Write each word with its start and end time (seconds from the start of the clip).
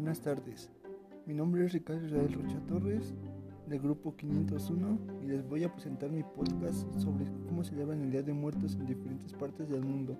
Buenas 0.00 0.22
tardes, 0.22 0.70
mi 1.26 1.34
nombre 1.34 1.66
es 1.66 1.74
Ricardo 1.74 2.06
Israel 2.06 2.32
Rocha 2.32 2.58
Torres 2.66 3.12
del 3.66 3.80
grupo 3.80 4.16
501 4.16 4.98
y 5.22 5.26
les 5.26 5.46
voy 5.46 5.62
a 5.62 5.70
presentar 5.70 6.10
mi 6.10 6.22
podcast 6.22 6.90
sobre 6.98 7.26
cómo 7.46 7.62
celebran 7.62 8.00
el 8.00 8.10
Día 8.10 8.22
de 8.22 8.32
Muertos 8.32 8.76
en 8.76 8.86
diferentes 8.86 9.34
partes 9.34 9.68
del 9.68 9.84
mundo. 9.84 10.16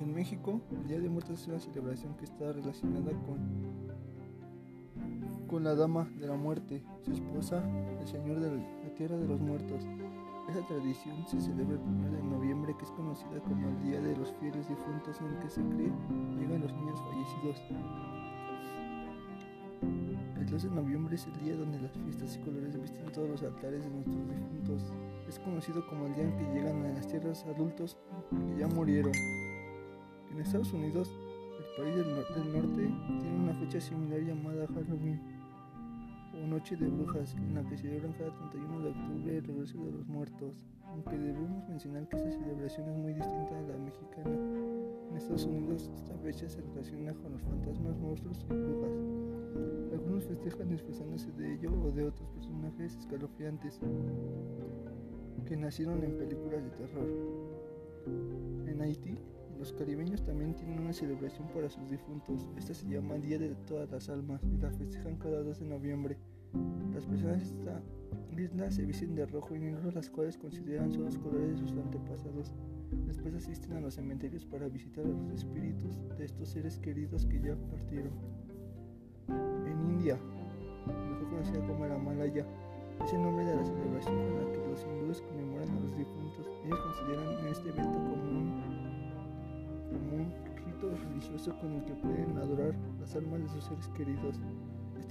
En 0.00 0.14
México, 0.14 0.62
el 0.70 0.88
Día 0.88 1.00
de 1.00 1.10
Muertos 1.10 1.42
es 1.42 1.48
una 1.48 1.60
celebración 1.60 2.16
que 2.16 2.24
está 2.24 2.50
relacionada 2.54 3.10
con, 3.26 3.38
con 5.46 5.62
la 5.62 5.74
Dama 5.74 6.10
de 6.18 6.28
la 6.28 6.36
Muerte, 6.36 6.82
su 7.02 7.12
esposa, 7.12 7.62
el 8.00 8.08
Señor 8.08 8.40
de 8.40 8.56
la 8.56 8.94
Tierra 8.94 9.18
de 9.18 9.28
los 9.28 9.38
Muertos. 9.38 9.86
Esta 10.48 10.66
tradición 10.66 11.28
se 11.28 11.42
celebra 11.42 11.74
el 11.74 11.82
1 11.82 12.10
de 12.10 12.22
noviembre, 12.22 12.74
que 12.76 12.84
es 12.84 12.90
conocida 12.92 13.38
como 13.40 13.68
el 13.68 13.82
Día 13.82 14.00
de 14.00 14.16
los 14.16 14.32
Fieles 14.40 14.66
Difuntos, 14.66 15.20
en 15.20 15.26
el 15.26 15.38
que 15.40 15.50
se 15.50 15.60
cree 15.60 15.92
llegan 16.38 16.61
El 20.38 20.46
2 20.46 20.62
de 20.62 20.70
noviembre 20.70 21.16
es 21.16 21.26
el 21.26 21.32
día 21.44 21.56
donde 21.56 21.80
las 21.80 21.90
fiestas 21.90 22.36
y 22.36 22.38
colores 22.38 22.80
visten 22.80 23.10
todos 23.10 23.28
los 23.30 23.42
altares 23.42 23.82
de 23.82 23.90
nuestros 23.90 24.28
difuntos. 24.28 24.92
Es 25.28 25.40
conocido 25.40 25.84
como 25.88 26.06
el 26.06 26.14
día 26.14 26.22
en 26.22 26.36
que 26.36 26.44
llegan 26.54 26.84
a 26.86 26.92
las 26.92 27.08
tierras 27.08 27.44
adultos 27.46 27.98
que 28.30 28.60
ya 28.60 28.68
murieron. 28.68 29.12
En 30.30 30.38
Estados 30.40 30.72
Unidos, 30.72 31.10
el 31.58 31.82
país 31.82 31.96
del, 31.96 32.14
del 32.14 32.52
norte 32.52 32.94
tiene 33.20 33.36
una 33.42 33.54
fecha 33.54 33.80
similar 33.80 34.20
llamada 34.20 34.68
Halloween 34.68 35.20
o 36.34 36.46
Noche 36.46 36.76
de 36.76 36.86
Brujas, 36.86 37.34
en 37.34 37.54
la 37.56 37.64
que 37.64 37.76
celebran 37.76 38.12
cada 38.12 38.32
31 38.34 38.80
de 38.82 38.90
octubre 38.90 39.36
el 39.36 39.44
regreso 39.44 39.84
de 39.84 39.90
los 39.90 40.06
muertos, 40.06 40.54
aunque 40.86 41.18
debemos 41.18 41.68
mencionar 41.68 42.08
que 42.08 42.16
esta 42.18 42.30
celebración 42.30 42.88
es 42.88 42.96
muy 42.98 43.14
distinta 43.14 43.58
a 43.58 43.62
la 43.62 43.78
mexicana. 43.78 44.61
Estados 45.22 45.44
Unidos 45.44 45.88
esta 45.94 46.18
fecha 46.18 46.48
se 46.48 46.60
relaciona 46.60 47.14
con 47.14 47.32
los 47.32 47.42
fantasmas, 47.42 47.96
monstruos 47.96 48.44
y 48.50 48.54
brujas. 48.54 48.90
Algunos 49.92 50.24
festejan 50.24 50.68
disfrazándose 50.68 51.30
de 51.32 51.54
ello 51.54 51.70
o 51.80 51.92
de 51.92 52.04
otros 52.04 52.28
personajes 52.30 52.96
escalofriantes 52.96 53.78
que 55.46 55.56
nacieron 55.56 56.02
en 56.02 56.18
películas 56.18 56.64
de 56.64 56.70
terror. 56.70 57.08
En 58.66 58.80
Haití, 58.80 59.16
los 59.60 59.72
caribeños 59.72 60.24
también 60.24 60.56
tienen 60.56 60.80
una 60.80 60.92
celebración 60.92 61.46
para 61.54 61.70
sus 61.70 61.88
difuntos. 61.88 62.48
Esta 62.58 62.74
se 62.74 62.88
llama 62.88 63.14
Día 63.14 63.38
de 63.38 63.54
todas 63.68 63.88
las 63.92 64.08
almas 64.08 64.42
y 64.42 64.60
la 64.60 64.72
festejan 64.72 65.18
cada 65.18 65.40
2 65.44 65.60
de 65.60 65.66
noviembre. 65.66 66.16
Las 66.94 67.06
personas 67.06 67.38
de 67.38 67.44
esta 67.44 67.82
isla 68.40 68.70
se 68.70 68.84
visten 68.84 69.14
de 69.14 69.26
rojo 69.26 69.54
y 69.54 69.58
negro, 69.58 69.90
las 69.90 70.10
cuales 70.10 70.36
consideran 70.36 70.92
son 70.92 71.04
los 71.04 71.18
colores 71.18 71.50
de 71.50 71.56
sus 71.56 71.72
antepasados. 71.72 72.52
Después 73.06 73.34
asisten 73.34 73.72
a 73.74 73.80
los 73.80 73.94
cementerios 73.94 74.44
para 74.44 74.68
visitar 74.68 75.04
a 75.04 75.08
los 75.08 75.30
espíritus 75.30 76.00
de 76.18 76.24
estos 76.24 76.48
seres 76.50 76.78
queridos 76.78 77.26
que 77.26 77.40
ya 77.40 77.56
partieron. 77.70 78.12
En 79.28 79.80
India, 79.90 80.18
mejor 80.86 81.28
conocida 81.30 81.66
como 81.66 81.86
la 81.86 81.98
Malaya, 81.98 82.46
es 83.04 83.12
el 83.12 83.22
nombre 83.22 83.44
de 83.44 83.56
la 83.56 83.64
celebración 83.64 84.16
con 84.16 84.44
la 84.44 84.52
que 84.52 84.68
los 84.68 84.84
hindúes 84.84 85.22
conmemoran 85.22 85.70
a 85.70 85.80
los 85.80 85.96
difuntos. 85.96 86.50
Ellos 86.64 86.78
consideran 86.80 87.46
este 87.48 87.68
evento 87.70 87.98
como 87.98 88.14
un, 88.14 88.62
como 89.90 90.16
un 90.16 90.32
rito 90.66 90.90
religioso 91.08 91.56
con 91.58 91.72
el 91.72 91.84
que 91.84 91.94
pueden 91.94 92.36
adorar 92.36 92.74
las 93.00 93.16
almas 93.16 93.40
de 93.40 93.48
sus 93.48 93.64
seres 93.64 93.88
queridos. 93.88 94.40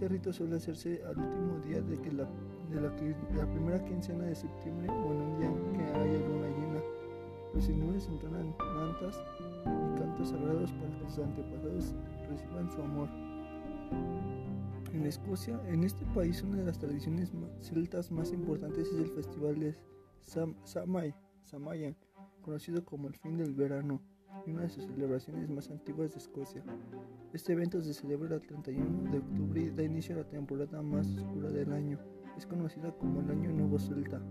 Este 0.01 0.15
rito 0.15 0.33
suele 0.33 0.55
hacerse 0.55 0.99
al 1.05 1.15
último 1.15 1.59
día 1.59 1.79
de, 1.79 1.95
que 2.01 2.11
la, 2.11 2.27
primera 3.53 3.85
quincena 3.85 4.23
de 4.23 4.33
septiembre 4.33 4.89
o 4.89 5.13
en 5.13 5.21
un 5.21 5.37
día 5.37 5.77
que 5.77 5.99
haya 5.99 6.27
luna 6.27 6.47
llena. 6.47 6.81
Los 7.53 7.69
hindúes 7.69 8.07
entonan 8.07 8.55
mantas 8.57 9.21
y 9.61 9.99
cantos 9.99 10.29
sagrados 10.29 10.71
para 10.71 10.97
que 10.97 11.07
sus 11.07 11.19
antepasados 11.19 11.93
reciban 12.27 12.71
su 12.71 12.81
amor. 12.81 13.09
En 14.91 15.05
Escocia, 15.05 15.61
en 15.67 15.83
este 15.83 16.03
país, 16.15 16.41
una 16.41 16.57
de 16.57 16.65
las 16.65 16.79
tradiciones 16.79 17.31
celtas 17.59 18.09
más 18.09 18.31
importantes 18.31 18.87
es 18.87 19.01
el 19.01 19.11
festival 19.11 19.59
de 19.59 19.75
Sam 20.21 20.55
Samay, 20.63 21.13
Samayan, 21.43 21.95
conocido 22.41 22.83
como 22.83 23.07
el 23.07 23.13
fin 23.13 23.37
del 23.37 23.53
verano, 23.53 24.01
y 24.45 24.51
una 24.51 24.63
de 24.63 24.69
sus 24.69 24.85
celebraciones 24.85 25.49
más 25.49 25.69
antiguas 25.69 26.11
de 26.11 26.17
Escocia. 26.17 26.63
Este 27.33 27.53
evento 27.53 27.81
se 27.81 27.93
celebra 27.93 28.35
el 28.35 28.41
31 28.41 29.11
de 29.11 29.19
octubre 29.19 29.61
y 29.61 29.69
da 29.69 29.83
inicio 29.83 30.15
a 30.15 30.19
la 30.19 30.27
temporada 30.27 30.81
más 30.81 31.07
oscura 31.07 31.49
del 31.49 31.71
año. 31.73 31.99
Es 32.37 32.45
conocida 32.45 32.91
como 32.93 33.21
el 33.21 33.31
Año 33.31 33.51
Nuevo 33.51 33.77
Celta, 33.77 34.21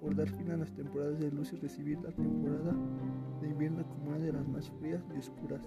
por 0.00 0.14
dar 0.14 0.28
fin 0.28 0.50
a 0.50 0.56
las 0.56 0.72
temporadas 0.72 1.18
de 1.20 1.30
luz 1.30 1.52
y 1.52 1.56
recibir 1.56 1.98
la 2.00 2.12
temporada 2.12 2.74
de 3.40 3.48
invierno 3.48 3.86
como 3.88 4.10
una 4.10 4.18
de 4.18 4.32
las 4.32 4.46
más 4.48 4.70
frías 4.70 5.02
y 5.14 5.18
oscuras. 5.18 5.62